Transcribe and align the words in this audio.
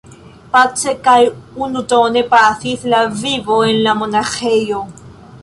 Pace 0.53 0.93
kaj 1.07 1.17
unutone 1.65 2.23
pasis 2.33 2.87
la 2.95 3.03
vivo 3.21 3.61
en 3.71 3.79
la 3.87 3.95
monaĥejo. 4.03 4.83